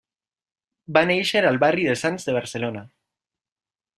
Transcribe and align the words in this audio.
Va 0.97 1.03
néixer 1.11 1.43
al 1.51 1.59
barri 1.65 1.85
de 1.91 1.95
Sants 2.05 2.27
de 2.31 2.37
Barcelona. 2.39 2.85